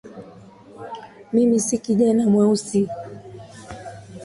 [1.33, 2.87] Mimi si kijana mweusi